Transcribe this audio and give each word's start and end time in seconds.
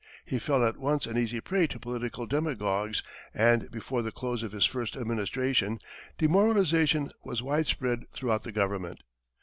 He 0.25 0.39
fell 0.39 0.65
at 0.65 0.77
once 0.77 1.05
an 1.05 1.15
easy 1.15 1.41
prey 1.41 1.67
to 1.67 1.79
political 1.79 2.25
demagogues, 2.25 3.03
and 3.35 3.69
before 3.69 4.01
the 4.01 4.11
close 4.11 4.41
of 4.41 4.51
his 4.51 4.65
first 4.65 4.97
administration, 4.97 5.77
demoralization 6.17 7.11
was 7.23 7.43
widespread 7.43 8.05
throughout 8.11 8.41
the 8.41 8.51
government. 8.51 9.01